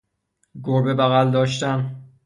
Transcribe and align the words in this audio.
گربه 0.63 0.93
بغل 0.93 1.31
داشتن 1.31 1.95